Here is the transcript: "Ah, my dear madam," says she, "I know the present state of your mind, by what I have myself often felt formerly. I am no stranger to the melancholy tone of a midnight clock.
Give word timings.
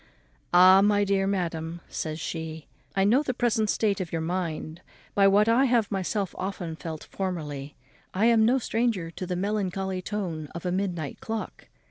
"Ah, 0.51 0.81
my 0.81 1.03
dear 1.03 1.27
madam," 1.27 1.79
says 1.87 2.19
she, 2.19 2.65
"I 2.95 3.03
know 3.03 3.21
the 3.21 3.35
present 3.35 3.69
state 3.69 4.01
of 4.01 4.11
your 4.11 4.19
mind, 4.19 4.81
by 5.13 5.27
what 5.27 5.47
I 5.47 5.65
have 5.65 5.91
myself 5.91 6.33
often 6.39 6.75
felt 6.75 7.03
formerly. 7.03 7.75
I 8.11 8.25
am 8.25 8.43
no 8.43 8.57
stranger 8.57 9.11
to 9.11 9.27
the 9.27 9.35
melancholy 9.35 10.01
tone 10.01 10.47
of 10.55 10.65
a 10.65 10.71
midnight 10.71 11.19
clock. 11.21 11.67